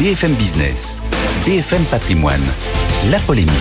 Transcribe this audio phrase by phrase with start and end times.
[0.00, 0.98] BFM Business,
[1.46, 2.42] BFM Patrimoine,
[3.10, 3.52] la polémique.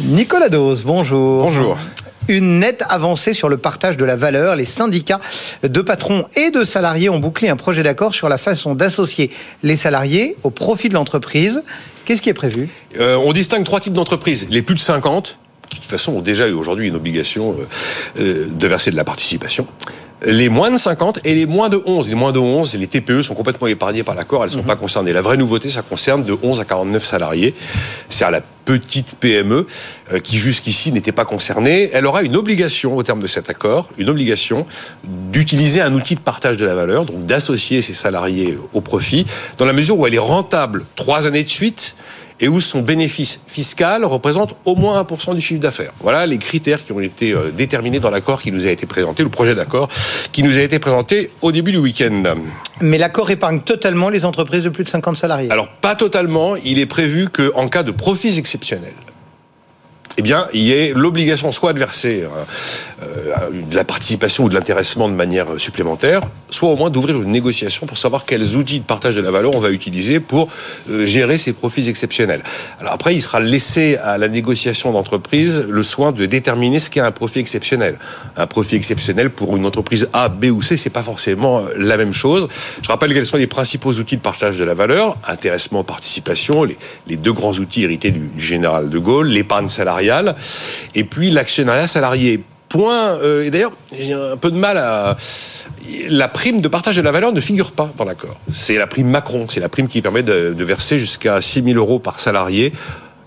[0.00, 1.42] Nicolas Dose, bonjour.
[1.42, 1.78] Bonjour.
[2.26, 4.56] Une nette avancée sur le partage de la valeur.
[4.56, 5.20] Les syndicats
[5.62, 9.30] de patrons et de salariés ont bouclé un projet d'accord sur la façon d'associer
[9.62, 11.62] les salariés au profit de l'entreprise.
[12.04, 12.68] Qu'est-ce qui est prévu?
[12.98, 14.48] Euh, on distingue trois types d'entreprises.
[14.50, 18.20] Les plus de 50, qui de toute façon ont déjà eu aujourd'hui une obligation euh,
[18.20, 19.66] euh, de verser de la participation.
[20.24, 22.08] Les moins de 50 et les moins de 11.
[22.08, 24.76] Les moins de 11, les TPE sont complètement épargnées par l'accord, elles ne sont pas
[24.76, 25.12] concernées.
[25.12, 27.54] La vraie nouveauté, ça concerne de 11 à 49 salariés.
[28.08, 29.66] C'est à la petite PME
[30.12, 31.90] euh, qui jusqu'ici n'était pas concernée.
[31.92, 34.66] Elle aura une obligation au terme de cet accord, une obligation
[35.04, 39.26] d'utiliser un outil de partage de la valeur, donc d'associer ses salariés au profit,
[39.58, 41.94] dans la mesure où elle est rentable trois années de suite
[42.40, 45.92] et où son bénéfice fiscal représente au moins 1% du chiffre d'affaires.
[46.00, 49.22] Voilà les critères qui ont été euh, déterminés dans l'accord qui nous a été présenté,
[49.22, 49.88] le projet d'accord
[50.32, 52.22] qui nous a été présenté au début du week-end.
[52.80, 55.50] Mais l'accord épargne totalement les entreprises de plus de 50 salariés.
[55.50, 58.92] Alors pas totalement, il est prévu qu'en cas de profits exceptionnels,
[60.18, 62.28] eh bien, il y ait l'obligation soit de verser euh,
[63.02, 66.22] euh, de la participation ou de l'intéressement de manière supplémentaire,
[66.56, 69.54] soit au moins d'ouvrir une négociation pour savoir quels outils de partage de la valeur
[69.54, 70.48] on va utiliser pour
[70.90, 72.42] euh, gérer ces profits exceptionnels.
[72.80, 77.00] Alors après, il sera laissé à la négociation d'entreprise le soin de déterminer ce qu'est
[77.00, 77.98] un profit exceptionnel.
[78.36, 82.14] Un profit exceptionnel pour une entreprise A, B ou C, c'est pas forcément la même
[82.14, 82.48] chose.
[82.82, 87.16] Je rappelle quels sont les principaux outils de partage de la valeur intéressement, participation, les,
[87.16, 90.36] deux grands outils hérités du général de Gaulle, l'épargne salariale
[90.94, 92.40] et puis l'actionnariat salarié.
[92.80, 95.16] Euh, et d'ailleurs, j'ai un peu de mal à.
[96.08, 98.36] La prime de partage de la valeur ne figure pas dans l'accord.
[98.52, 99.46] C'est la prime Macron.
[99.48, 102.72] C'est la prime qui permet de, verser jusqu'à 6 000 euros par salarié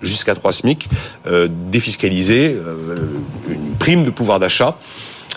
[0.02, 0.88] jusqu'à 3 SMIC,
[1.28, 2.96] euh, défiscalisée, euh,
[3.50, 4.78] une prime de pouvoir d'achat.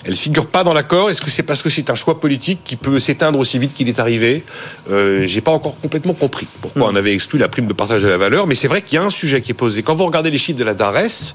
[0.04, 1.10] Elle figure pas dans l'accord.
[1.10, 3.88] Est-ce que c'est parce que c'est un choix politique qui peut s'éteindre aussi vite qu'il
[3.88, 4.42] est arrivé?
[4.90, 8.08] Euh, J'ai pas encore complètement compris pourquoi on avait exclu la prime de partage de
[8.08, 8.46] la valeur.
[8.46, 9.82] Mais c'est vrai qu'il y a un sujet qui est posé.
[9.82, 11.34] Quand vous regardez les chiffres de la DARES,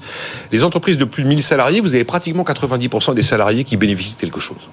[0.52, 4.16] les entreprises de plus de 1000 salariés, vous avez pratiquement 90% des salariés qui bénéficient
[4.16, 4.68] de quelque chose.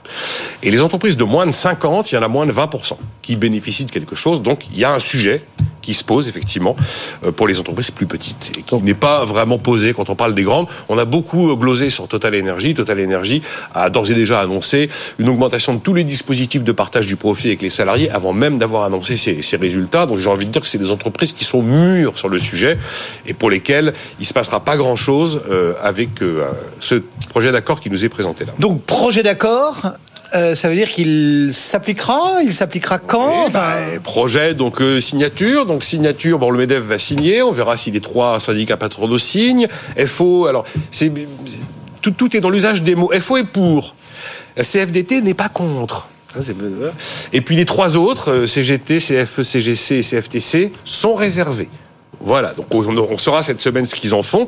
[0.61, 3.35] Et les entreprises de moins de 50, il y en a moins de 20% qui
[3.35, 4.41] bénéficient de quelque chose.
[4.41, 5.41] Donc il y a un sujet
[5.85, 6.75] qui se pose effectivement
[7.23, 10.35] euh, pour les entreprises plus petites et qui n'est pas vraiment posé quand on parle
[10.35, 10.67] des grandes.
[10.89, 12.73] On a beaucoup euh, glosé sur Total Energy.
[12.73, 13.41] Total Energy
[13.73, 17.47] a d'ores et déjà annoncé une augmentation de tous les dispositifs de partage du profit
[17.47, 20.05] avec les salariés avant même d'avoir annoncé ses, ses résultats.
[20.05, 22.77] Donc j'ai envie de dire que c'est des entreprises qui sont mûres sur le sujet
[23.25, 25.41] et pour lesquelles il se passera pas grand chose
[25.81, 26.45] avec euh,
[26.79, 26.95] ce
[27.29, 28.53] projet d'accord qui nous est présenté là.
[28.59, 29.93] Donc, projet d'accord,
[30.35, 34.99] euh, ça veut dire qu'il s'appliquera Il s'appliquera quand Oui, Enfin, bah, projet, donc euh,
[34.99, 35.65] signature.
[35.65, 37.41] Donc signature, bon, le MEDEF va signer.
[37.41, 39.67] On verra si les trois syndicats patronaux signent.
[40.05, 41.11] FO, alors, c'est,
[42.01, 43.11] tout, tout est dans l'usage des mots.
[43.19, 43.95] FO est pour.
[44.57, 46.07] La CFDT n'est pas contre.
[47.31, 51.69] Et puis les trois autres, euh, CGT, CFE, CGC et CFTC, sont réservés.
[52.25, 54.47] Voilà, donc on, saura cette semaine ce qu'ils en font.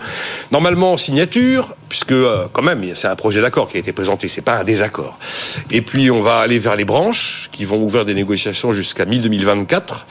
[0.51, 4.41] Normalement, signature, puisque euh, quand même, c'est un projet d'accord qui a été présenté, c'est
[4.41, 5.19] pas un désaccord.
[5.69, 10.05] Et puis on va aller vers les branches qui vont ouvrir des négociations jusqu'à mi-2024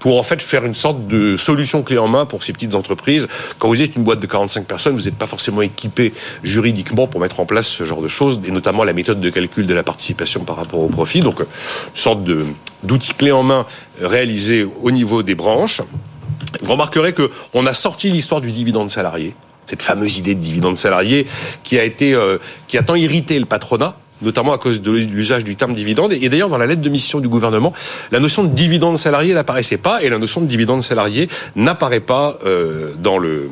[0.00, 3.28] pour en fait faire une sorte de solution clé en main pour ces petites entreprises.
[3.58, 7.20] Quand vous êtes une boîte de 45 personnes, vous n'êtes pas forcément équipé juridiquement pour
[7.20, 9.82] mettre en place ce genre de choses, et notamment la méthode de calcul de la
[9.82, 11.20] participation par rapport au profit.
[11.20, 12.44] Donc, euh, une sorte de
[12.82, 13.64] d'outil clé en main
[14.02, 15.80] réalisé au niveau des branches.
[16.62, 19.34] Vous remarquerez que on a sorti l'histoire du dividende salarié,
[19.66, 21.26] cette fameuse idée de dividende salarié
[21.62, 22.38] qui a été, euh,
[22.68, 26.12] qui a tant irrité le patronat notamment à cause de l'usage du terme dividende.
[26.12, 27.72] Et d'ailleurs, dans la lettre de mission du gouvernement,
[28.10, 32.38] la notion de dividende salarié n'apparaissait pas, et la notion de dividende salarié n'apparaît pas
[32.46, 33.50] euh, dans le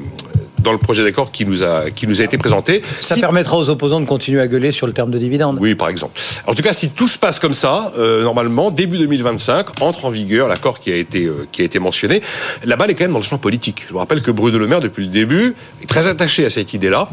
[0.63, 2.83] dans le projet d'accord qui nous a qui nous a été présenté.
[3.01, 5.59] ça Si- permettra aux opposants de continuer à gueuler sur le terme de dividende.
[5.61, 6.19] oui, par exemple.
[6.47, 10.11] En tout cas, si tout se passe comme ça, euh, normalement, début 2025, entre en
[10.11, 12.23] vigueur l'accord qui a été euh, qui a été mentionné.
[12.65, 13.85] La balle est quand même dans le champ politique.
[13.87, 16.75] Je vous rappelle que Bruno Le Maire, depuis le début, est très attaché à cette
[16.75, 17.09] idée-là,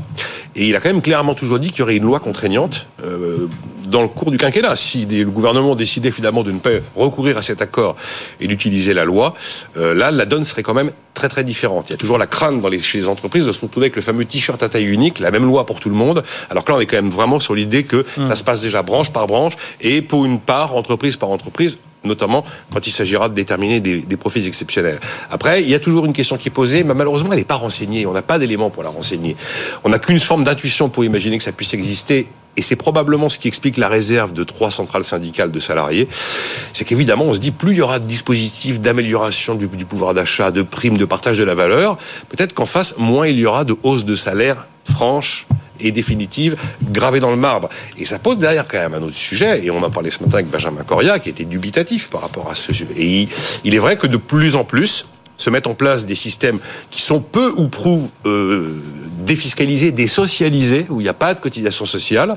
[0.56, 2.88] et il a quand même clairement toujours dit qu'il y aurait une loi contraignante.
[3.04, 3.48] euh,
[3.88, 7.42] dans le cours du quinquennat, si le gouvernement décidait finalement de ne pas recourir à
[7.42, 7.96] cet accord
[8.40, 9.34] et d'utiliser la loi,
[9.78, 11.90] euh, là, la donne serait quand même très très différente.
[11.90, 13.96] Il y a toujours la crainte dans les, chez les entreprises de se retrouver avec
[13.96, 16.72] le fameux t-shirt à taille unique, la même loi pour tout le monde, alors que
[16.72, 19.28] là, on est quand même vraiment sur l'idée que ça se passe déjà branche par
[19.28, 24.00] branche et pour une part, entreprise par entreprise, notamment quand il s'agira de déterminer des,
[24.00, 25.00] des, profits exceptionnels.
[25.30, 27.56] Après, il y a toujours une question qui est posée, mais malheureusement, elle n'est pas
[27.56, 28.06] renseignée.
[28.06, 29.36] On n'a pas d'éléments pour la renseigner.
[29.84, 32.28] On n'a qu'une forme d'intuition pour imaginer que ça puisse exister.
[32.58, 36.08] Et c'est probablement ce qui explique la réserve de trois centrales syndicales de salariés.
[36.74, 40.52] C'est qu'évidemment, on se dit, plus il y aura de dispositifs d'amélioration du, pouvoir d'achat,
[40.52, 41.98] de primes, de partage de la valeur,
[42.28, 45.48] peut-être qu'en face, moins il y aura de hausse de salaire franche
[45.80, 46.58] et définitive
[46.92, 47.70] gravée dans le marbre.
[47.98, 50.36] Et ça pose derrière quand même un autre sujet, et on en parlait ce matin
[50.36, 52.88] avec Benjamin Coria, qui était dubitatif par rapport à ce sujet.
[52.98, 53.30] Et il,
[53.64, 55.06] il est vrai que de plus en plus,
[55.40, 56.60] se mettent en place des systèmes
[56.92, 58.76] qui sont peu ou prou euh,
[59.30, 62.36] défiscalisés, désocialisés, où il n'y a pas de cotisation sociale.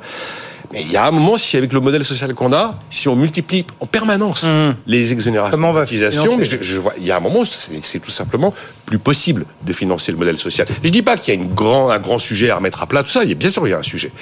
[0.73, 3.17] Mais il y a un moment, si avec le modèle social qu'on a, si on
[3.17, 4.75] multiplie en permanence mmh.
[4.87, 7.21] les exonérations Comment on va de cotisation, mais je, je, vois, il y a un
[7.21, 8.55] moment, c'est tout simplement
[8.87, 10.67] plus possible de financer le modèle social.
[10.83, 13.03] Je dis pas qu'il y a une grand, un grand sujet à remettre à plat,
[13.03, 13.23] tout ça.
[13.23, 14.13] Il y a, bien sûr, il y a un sujet.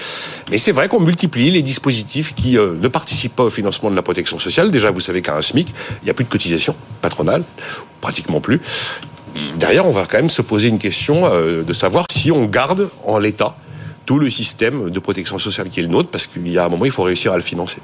[0.51, 3.97] Mais c'est vrai qu'on multiplie les dispositifs qui euh, ne participent pas au financement de
[3.97, 4.71] la protection sociale.
[4.71, 5.69] Déjà, vous savez qu'à un SMIC,
[6.03, 7.43] il n'y a plus de cotisation patronale,
[8.01, 8.61] pratiquement plus.
[9.57, 12.91] Derrière, on va quand même se poser une question euh, de savoir si on garde
[13.07, 13.57] en l'état
[14.07, 16.69] tout le système de protection sociale qui est le nôtre, parce qu'il y a un
[16.69, 17.81] moment, il faut réussir à le financer.